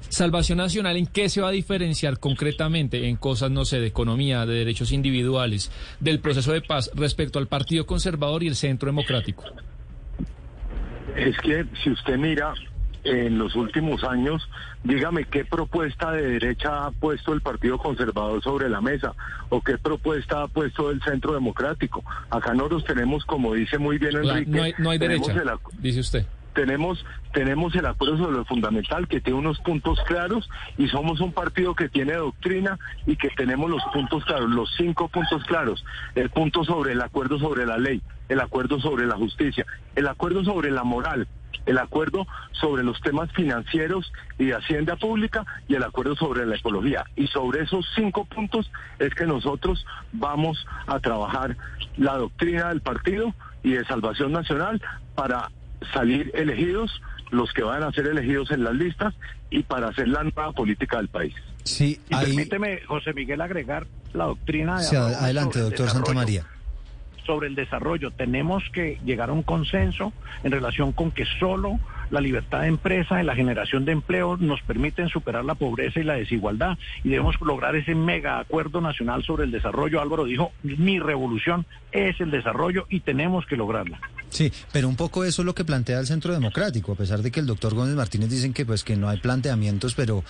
[0.09, 3.09] Salvación Nacional, ¿en qué se va a diferenciar concretamente?
[3.09, 7.47] En cosas, no sé, de economía, de derechos individuales, del proceso de paz respecto al
[7.47, 9.45] Partido Conservador y el Centro Democrático.
[11.17, 12.55] Es que si usted mira
[13.05, 14.49] en los últimos años,
[14.85, 19.15] dígame qué propuesta de derecha ha puesto el Partido Conservador sobre la mesa
[19.49, 22.05] o qué propuesta ha puesto el Centro Democrático.
[22.31, 25.35] Acá nosotros tenemos, como dice muy bien Enrique, no hay, no hay derecha,
[25.81, 30.89] dice usted tenemos tenemos el acuerdo sobre lo fundamental que tiene unos puntos claros y
[30.89, 35.43] somos un partido que tiene doctrina y que tenemos los puntos claros, los cinco puntos
[35.45, 35.85] claros,
[36.15, 39.65] el punto sobre el acuerdo sobre la ley, el acuerdo sobre la justicia,
[39.97, 41.27] el acuerdo sobre la moral,
[41.67, 46.57] el acuerdo sobre los temas financieros y de hacienda pública y el acuerdo sobre la
[46.57, 47.05] ecología.
[47.17, 51.57] Y sobre esos cinco puntos es que nosotros vamos a trabajar
[51.97, 54.83] la doctrina del partido y de Salvación Nacional
[55.15, 55.51] para
[55.93, 59.15] salir elegidos los que van a ser elegidos en las listas
[59.51, 61.35] y para hacer la nueva política del país.
[61.65, 64.85] Sí, y permíteme, José Miguel, agregar la doctrina de...
[64.85, 66.47] Sí, adelante, doctor Santa María
[67.25, 68.11] sobre el desarrollo.
[68.11, 71.79] Tenemos que llegar a un consenso en relación con que solo
[72.13, 76.05] la libertad de empresa y la generación de empleo nos permiten superar la pobreza y
[76.05, 80.01] la desigualdad y debemos lograr ese mega acuerdo nacional sobre el desarrollo.
[80.01, 83.99] Álvaro dijo, mi revolución es el desarrollo y tenemos que lograrla.
[84.29, 87.31] Sí, pero un poco eso es lo que plantea el Centro Democrático, a pesar de
[87.31, 90.23] que el doctor Gómez Martínez dicen que pues que no hay planteamientos, pero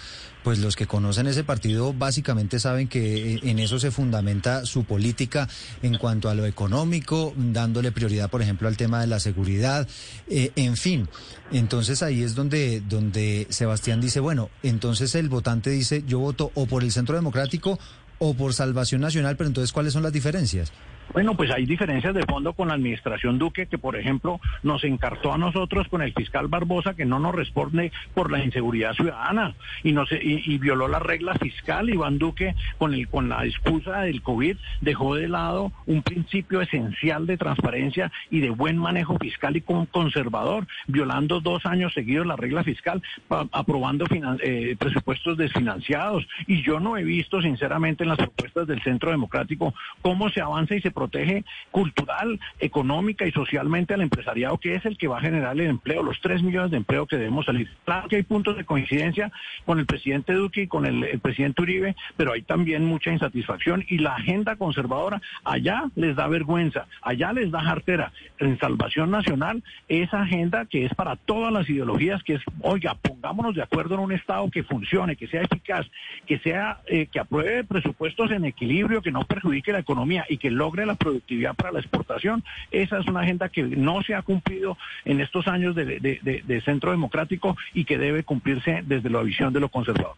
[0.43, 5.49] pues los que conocen ese partido básicamente saben que en eso se fundamenta su política
[5.83, 9.87] en cuanto a lo económico, dándole prioridad, por ejemplo, al tema de la seguridad,
[10.29, 11.09] eh, en fin.
[11.51, 16.67] Entonces ahí es donde, donde Sebastián dice, bueno, entonces el votante dice, yo voto o
[16.67, 17.79] por el Centro Democrático
[18.19, 20.73] o por Salvación Nacional, pero entonces ¿cuáles son las diferencias?
[21.13, 25.33] Bueno, pues hay diferencias de fondo con la administración Duque, que por ejemplo nos encartó
[25.33, 29.93] a nosotros con el fiscal Barbosa, que no nos responde por la inseguridad ciudadana y,
[29.93, 31.91] no y, violó la regla fiscal.
[31.91, 37.27] Iván Duque, con, el, con la excusa del COVID, dejó de lado un principio esencial
[37.27, 42.65] de transparencia y de buen manejo fiscal y conservador, violando dos años seguidos la regla
[42.65, 44.07] fiscal, aprobando
[44.41, 46.27] eh, presupuestos desfinanciados.
[46.47, 50.75] Y yo no he visto, sinceramente, en las propuestas del Centro Democrático cómo se avanza
[50.75, 55.23] y se protege cultural, económica y socialmente al empresariado, que es el que va a
[55.23, 57.69] generar el empleo, los tres millones de empleo que debemos salir.
[57.85, 59.33] Claro que hay puntos de coincidencia
[59.65, 63.99] con el presidente Duque y con el, presidente Uribe, pero hay también mucha insatisfacción y
[63.99, 68.13] la agenda conservadora allá les da vergüenza, allá les da jartera.
[68.39, 73.55] En Salvación Nacional, esa agenda que es para todas las ideologías, que es, oiga, pongámonos
[73.55, 75.87] de acuerdo en un Estado que funcione, que sea eficaz,
[76.27, 80.51] que sea, eh, que apruebe presupuestos en equilibrio, que no perjudique la economía y que
[80.51, 82.43] logre la productividad para la exportación.
[82.71, 87.57] Esa es una agenda que no se ha cumplido en estos años de, centro democrático
[87.75, 90.15] y que debe cumplirse desde la visión de lo conservador.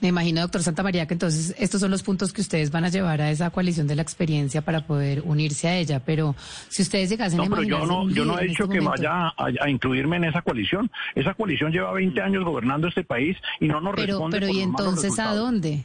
[0.00, 2.88] Me imagino, doctor Santa María, que entonces estos son los puntos que ustedes van a
[2.88, 5.98] llevar a esa coalición de la experiencia para poder unirse a ella.
[6.04, 6.36] Pero
[6.68, 8.74] si ustedes llegasen No, a pero yo no, un yo no he en dicho este
[8.76, 10.88] que momento- vaya a, a incluirme en esa coalición.
[11.16, 14.56] Esa coalición lleva 20 años gobernando este país y no nos Pero, responde pero por
[14.56, 15.84] ¿y los malos entonces a dónde?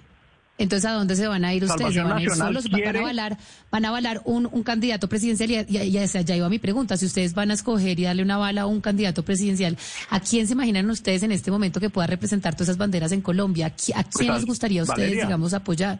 [0.59, 1.93] Entonces, ¿a dónde se van a ir ustedes?
[1.95, 2.65] ¿Se van a ir solos?
[2.67, 3.37] ¿Va- ¿Van a avalar,
[3.71, 5.49] van a avalar un, un candidato presidencial?
[5.49, 6.95] Y, y, y ya iba mi pregunta.
[6.95, 9.77] Si ustedes van a escoger y darle una bala a un candidato presidencial,
[10.11, 13.21] ¿a quién se imaginan ustedes en este momento que pueda representar todas esas banderas en
[13.21, 13.65] Colombia?
[13.65, 15.23] ¿A ¿A quién Pues, les gustaría a ustedes, Valeria.
[15.25, 15.99] digamos, apoyar?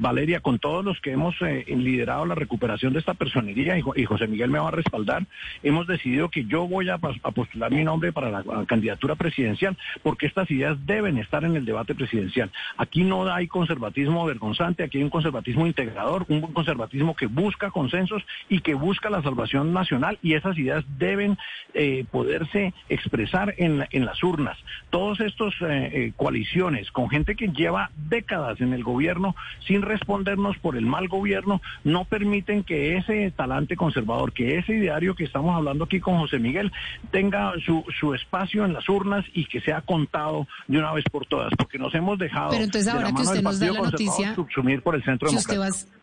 [0.00, 3.92] Valeria, con todos los que hemos eh, liderado la recuperación de esta personería, y, Jo-
[3.94, 5.26] y José Miguel me va a respaldar,
[5.62, 10.50] hemos decidido que yo voy a, postular mi nombre para la, candidatura presidencial, porque estas
[10.50, 12.50] ideas deben estar en el debate presidencial.
[12.78, 18.22] Aquí no hay conservatismo vergonzante, aquí hay un conservatismo integrador, un conservatismo que busca consensos
[18.48, 21.36] y que busca la salvación nacional, y esas ideas deben
[21.74, 24.56] eh, poderse expresar en, la- en las urnas.
[24.88, 29.36] Todos estos eh, coaliciones con gente que lleva décadas en el gobierno
[29.66, 35.14] sin respondernos por el mal gobierno, no permiten que ese talante conservador, que ese ideario
[35.14, 36.72] que estamos hablando aquí con José Miguel,
[37.10, 41.26] tenga su, su espacio en las urnas y que sea contado de una vez por
[41.26, 43.58] todas, porque nos hemos dejado Pero entonces de la ahora que mano usted del nos
[43.60, 45.94] da Partido la Conservador noticia, subsumir por el centro usted democrático.
[45.94, 45.99] va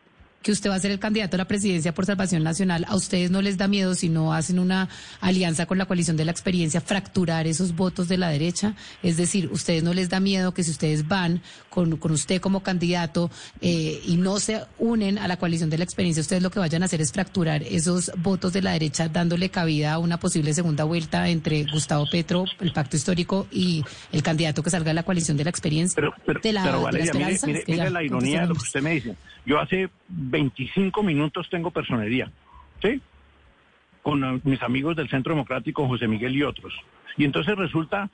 [0.47, 3.29] que usted va a ser el candidato a la presidencia por Salvación Nacional, ¿a ustedes
[3.31, 4.88] no les da miedo si no hacen una
[5.19, 8.73] alianza con la coalición de la experiencia fracturar esos votos de la derecha?
[9.03, 12.63] Es decir, ¿ustedes no les da miedo que si ustedes van con, con usted como
[12.63, 13.29] candidato
[13.60, 16.81] eh, y no se unen a la coalición de la experiencia, ustedes lo que vayan
[16.81, 20.86] a hacer es fracturar esos votos de la derecha dándole cabida a una posible segunda
[20.86, 23.83] vuelta entre Gustavo Petro, el pacto histórico y
[24.13, 26.01] el candidato que salga de la coalición de la experiencia?
[26.01, 28.91] de la, Pero de la mire, mire, mire la ironía de lo que usted me
[28.91, 29.13] dice.
[29.45, 32.31] Yo hace 25 minutos tengo personería,
[32.81, 33.01] ¿sí?
[34.01, 36.73] Con eh, mis amigos del Centro Democrático, José Miguel y otros.
[37.17, 38.10] Y entonces resulta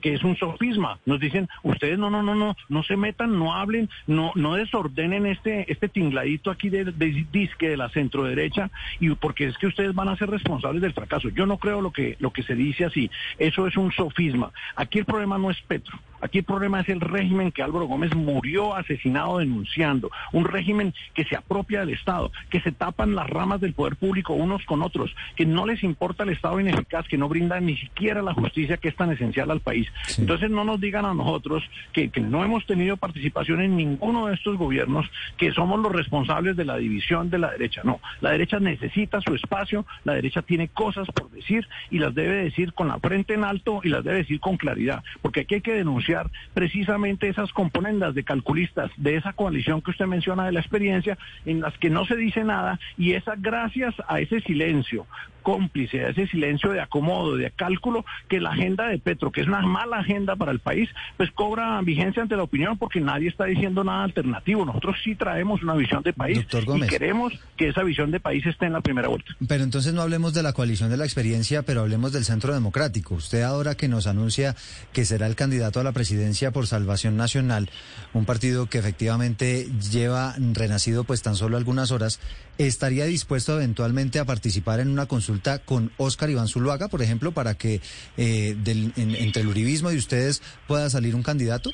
[0.00, 0.98] que es un sofisma.
[1.04, 5.26] Nos dicen, ustedes no, no, no, no, no se metan, no hablen, no, no desordenen
[5.26, 6.84] este, este tingladito aquí de,
[7.32, 11.28] disque de la centroderecha, y porque es que ustedes van a ser responsables del fracaso.
[11.30, 13.10] Yo no creo lo que, lo que se dice así.
[13.38, 14.52] Eso es un sofisma.
[14.76, 15.98] Aquí el problema no es Petro.
[16.20, 20.10] Aquí el problema es el régimen que Álvaro Gómez murió asesinado denunciando.
[20.32, 24.32] Un régimen que se apropia del Estado, que se tapan las ramas del poder público
[24.32, 28.22] unos con otros, que no les importa el Estado ineficaz, que no brinda ni siquiera
[28.22, 29.88] la justicia que es tan esencial al país.
[30.18, 34.34] Entonces no nos digan a nosotros que, que no hemos tenido participación en ninguno de
[34.34, 37.82] estos gobiernos, que somos los responsables de la división de la derecha.
[37.84, 42.44] No, la derecha necesita su espacio, la derecha tiene cosas por decir y las debe
[42.44, 45.60] decir con la frente en alto y las debe decir con claridad, porque aquí hay
[45.60, 50.60] que denunciar precisamente esas componendas de calculistas de esa coalición que usted menciona de la
[50.60, 55.06] experiencia, en las que no se dice nada y esa gracias a ese silencio
[55.46, 59.46] cómplice, a ese silencio de acomodo, de cálculo, que la agenda de Petro, que es
[59.46, 63.44] una mala agenda para el país, pues cobra vigencia ante la opinión porque nadie está
[63.44, 64.64] diciendo nada alternativo.
[64.64, 68.66] Nosotros sí traemos una visión de país y queremos que esa visión de país esté
[68.66, 69.36] en la primera vuelta.
[69.46, 73.14] Pero entonces no hablemos de la coalición de la experiencia, pero hablemos del Centro Democrático.
[73.14, 74.56] Usted ahora que nos anuncia
[74.92, 77.70] que será el candidato a la presidencia por Salvación Nacional,
[78.14, 82.18] un partido que efectivamente lleva renacido pues tan solo algunas horas,
[82.58, 87.54] ¿estaría dispuesto eventualmente a participar en una consulta con Óscar Iván Zuluaga, por ejemplo, para
[87.54, 87.80] que
[88.16, 91.70] eh, del- en- entre el uribismo y ustedes pueda salir un candidato?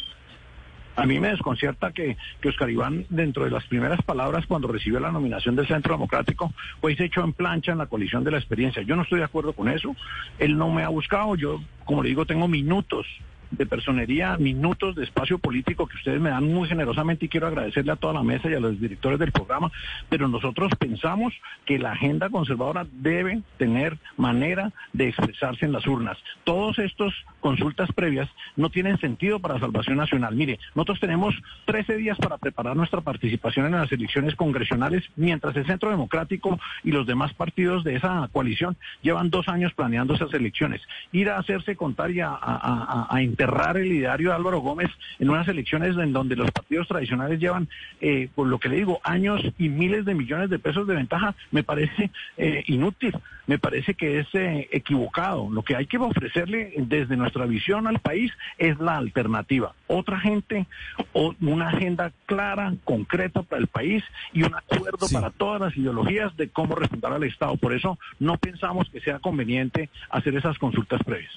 [0.94, 5.00] A mí me desconcierta que, que Oscar Iván, dentro de las primeras palabras cuando recibió
[5.00, 8.36] la nominación del Centro Democrático, pues se echó en plancha en la coalición de la
[8.36, 8.82] experiencia.
[8.82, 9.96] Yo no estoy de acuerdo con eso.
[10.38, 11.34] Él no me ha buscado.
[11.34, 13.06] Yo, como le digo, tengo minutos
[13.52, 17.92] de personería, minutos de espacio político que ustedes me dan muy generosamente y quiero agradecerle
[17.92, 19.70] a toda la mesa y a los directores del programa,
[20.08, 21.32] pero nosotros pensamos
[21.64, 26.18] que la agenda conservadora debe tener manera de expresarse en las urnas.
[26.44, 30.34] Todos estos consultas previas no tienen sentido para Salvación Nacional.
[30.34, 31.34] Mire, nosotros tenemos
[31.66, 36.92] 13 días para preparar nuestra participación en las elecciones congresionales, mientras el Centro Democrático y
[36.92, 40.80] los demás partidos de esa coalición llevan dos años planeando esas elecciones.
[41.12, 44.90] Ir a hacerse contar y a, a- a- a enterrar el ideario de Álvaro Gómez
[45.18, 47.68] en unas elecciones en donde los partidos tradicionales llevan,
[48.00, 51.34] eh, por lo que le digo, años y miles de millones de pesos de ventaja,
[51.50, 53.16] me parece eh, inútil,
[53.48, 55.50] me parece que es eh, equivocado.
[55.50, 59.74] Lo que hay que ofrecerle desde nuestra visión al país es la alternativa.
[59.88, 60.66] Otra gente,
[61.12, 66.36] o una agenda clara, concreta para el país y un acuerdo para todas las ideologías
[66.36, 67.56] de cómo refundar al Estado.
[67.56, 71.32] Por eso no pensamos que sea conveniente hacer esas consultas previas.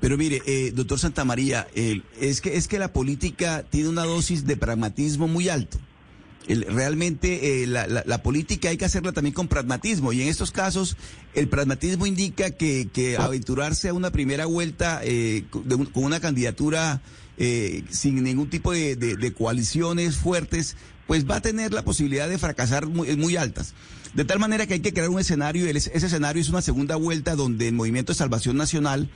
[0.00, 4.46] Pero mire, eh, doctor Santamaría, eh, es, que, es que la política tiene una dosis
[4.46, 5.78] de pragmatismo muy alto.
[6.48, 10.28] El- realmente eh, la, la- la política hay que hacerla también con pragmatismo y en
[10.28, 10.96] estos casos
[11.34, 16.18] el pragmatismo indica que, que aventurarse a una primera vuelta eh, de un- con una
[16.18, 17.02] candidatura
[17.36, 22.28] eh, sin ningún tipo de, de- de coaliciones fuertes, pues va a tener la posibilidad
[22.28, 23.74] de fracasar muy, muy altas.
[24.14, 27.36] De tal manera que hay que crear un escenario, ese escenario es una segunda vuelta
[27.36, 29.08] donde el Movimiento de Salvación Nacional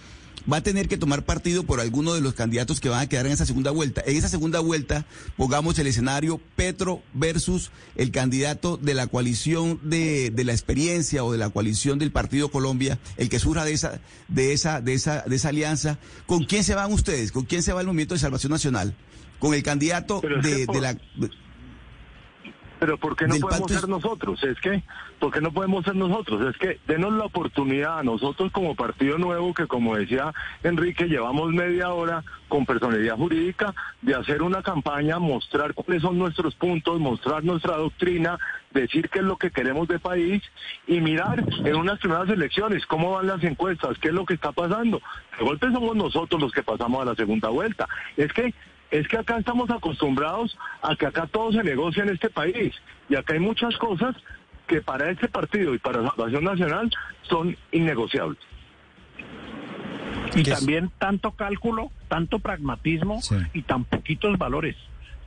[0.51, 3.26] va a tener que tomar partido por alguno de los candidatos que van a quedar
[3.26, 4.03] en esa segunda vuelta.
[4.07, 10.30] En esa segunda vuelta, pongamos el escenario Petro versus el candidato de la coalición de,
[10.30, 14.01] de la experiencia o de la coalición del Partido Colombia, el que surja de esa,
[14.28, 15.99] de esa, de esa, de esa alianza.
[16.26, 17.32] ¿Con quién se van ustedes?
[17.32, 18.95] ¿Con quién se va el Movimiento de Salvación Nacional?
[19.38, 20.99] Con el candidato de, de la...
[22.85, 24.45] Pero ¿por qué no podemos ser nosotros?
[24.45, 24.82] Es que,
[25.18, 26.55] ¿por qué no podemos ser nosotros?
[26.55, 31.51] Es que denos la oportunidad a nosotros como Partido Nuevo, que como decía Enrique, llevamos
[31.55, 37.43] media hora con personalidad jurídica, de hacer una campaña, mostrar cuáles son nuestros puntos, mostrar
[37.43, 38.39] nuestra doctrina,
[38.70, 40.43] decir qué es lo que queremos de país
[40.87, 44.53] y mirar en unas primeras elecciones cómo van las encuestas, qué es lo que está
[44.53, 45.01] pasando.
[45.39, 47.89] De golpe somos nosotros los que pasamos a la segunda vuelta.
[48.18, 48.53] Es que
[48.91, 52.74] es que acá estamos acostumbrados a que acá todo se negocia en este país
[53.09, 54.14] y acá hay muchas cosas
[54.66, 56.91] que para este partido y para la Salvación Nacional
[57.22, 58.39] son innegociables.
[60.35, 63.20] Y también tanto cálculo, tanto pragmatismo
[63.53, 64.76] y tan poquitos valores,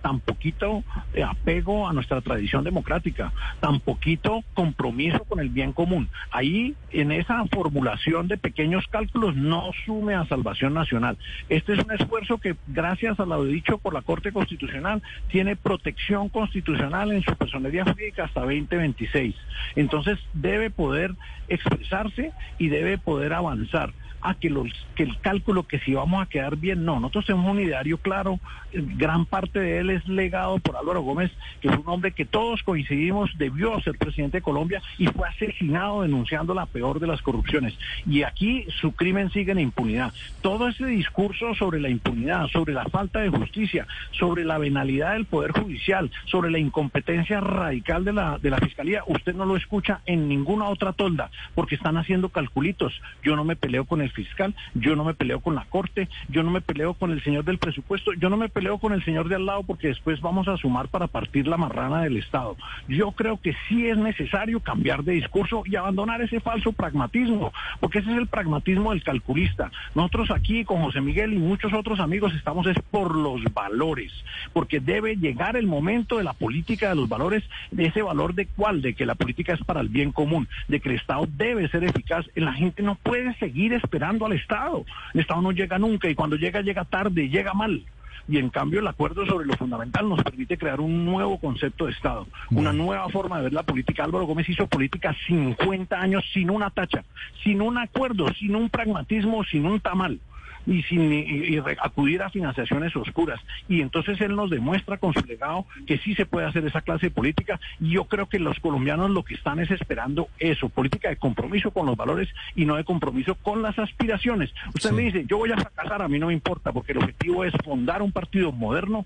[0.02, 0.84] tan poquito
[1.28, 6.10] apego a nuestra tradición democrática, tan poquito compromiso con el bien común.
[6.32, 11.18] Ahí, en esa formulación de pequeños cálculos, no sume a Salvación Nacional.
[11.50, 16.30] Este es un esfuerzo que, gracias a lo dicho por la Corte Constitucional, tiene protección
[16.30, 19.36] constitucional en su personería jurídica hasta 2026.
[19.76, 21.14] Entonces, debe poder
[21.48, 23.94] expresarse y debe poder avanzar
[24.28, 27.50] a que, los, que el cálculo que si vamos a quedar bien, no, nosotros tenemos
[27.50, 28.40] un ideario claro,
[28.74, 32.26] eh, gran parte de él es legado por Álvaro Gómez, que fue un hombre que
[32.26, 37.22] todos coincidimos debió ser presidente de Colombia y fue asesinado denunciando la peor de las
[37.22, 37.74] corrupciones.
[38.06, 40.14] Y aquí su crimen sigue en impunidad.
[40.42, 45.26] Todo ese discurso sobre la impunidad, sobre la falta de justicia, sobre la venalidad del
[45.26, 50.02] Poder Judicial, sobre la incompetencia radical de la, de la Fiscalía, usted no lo escucha
[50.06, 52.94] en ninguna otra tolda, porque están haciendo calculitos.
[53.24, 56.42] Yo no me peleo con el fiscal, yo no me peleo con la Corte, yo
[56.42, 59.30] no me peleo con el señor del presupuesto, yo no me peleo con el señor
[59.30, 62.58] de al lado porque después vamos a sumar para partir la marrana del Estado.
[62.88, 68.00] Yo creo que sí es necesario cambiar de discurso y abandonar ese falso pragmatismo, porque
[68.00, 69.72] ese es el pragmatismo del calculista.
[69.94, 74.12] Nosotros aquí con José Miguel y muchos otros amigos estamos es por los valores,
[74.54, 78.48] porque debe llegar el momento de la política de los valores, de ese valor de
[78.48, 81.68] cuál, de que la política es para el bien común, de que el Estado debe
[81.70, 82.26] ser eficaz.
[82.36, 84.86] La gente no puede seguir esperando al Estado.
[85.14, 87.84] El Estado no llega nunca y cuando llega llega tarde y llega mal.
[88.30, 91.94] Y en cambio el acuerdo sobre lo fundamental nos permite crear un nuevo concepto de
[91.94, 94.04] Estado, una nueva forma de ver la política.
[94.04, 97.06] Álvaro Gómez hizo política 50 años sin una tacha,
[97.44, 100.20] sin un acuerdo, sin un pragmatismo, sin un tamal
[100.68, 103.40] y sin y- acudir a financiaciones oscuras.
[103.68, 107.08] Y entonces él nos demuestra con su legado que sí se puede hacer esa clase
[107.08, 107.60] de política.
[107.80, 111.72] Y yo creo que los colombianos lo que están es esperando eso, política de compromiso
[111.72, 114.54] con los valores y no de compromiso con las aspiraciones.
[114.76, 117.46] Usted me dice, yo voy a fracasar, a mí no me importa, porque el objetivo
[117.46, 119.06] es fundar un partido moderno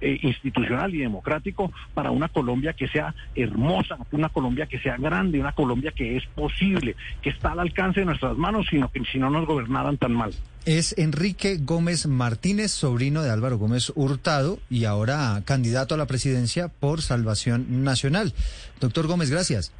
[0.00, 5.40] eh, institucional y democrático para una Colombia que sea hermosa, una Colombia que sea grande,
[5.40, 9.18] una Colombia que es posible, que está al alcance de nuestras manos, sino que si
[9.18, 10.32] no nos gobernaran tan mal.
[10.66, 16.68] Es Enrique Gómez Martínez, sobrino de Álvaro Gómez Hurtado y ahora candidato a la presidencia
[16.68, 18.34] por Salvación Nacional.
[18.78, 19.72] Doctor Gómez, gracias.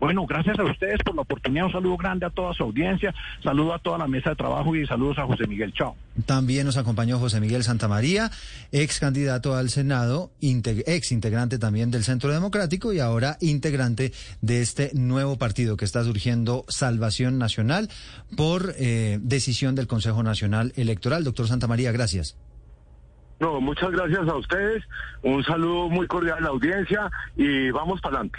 [0.00, 1.66] Bueno, gracias a ustedes por la oportunidad.
[1.66, 4.86] Un saludo grande a toda su audiencia, saludo a toda la mesa de trabajo y
[4.86, 5.74] saludos a José Miguel.
[5.74, 5.94] Chao.
[6.24, 8.30] También nos acompañó José Miguel Santamaría,
[8.72, 14.62] ex candidato al Senado, integ- ex integrante también del Centro Democrático y ahora integrante de
[14.62, 17.90] este nuevo partido que está surgiendo, Salvación Nacional,
[18.38, 21.24] por eh, decisión del Consejo Nacional Electoral.
[21.24, 22.38] Doctor Santamaría, gracias.
[23.38, 24.82] No, muchas gracias a ustedes,
[25.22, 28.38] un saludo muy cordial a la audiencia y vamos para adelante.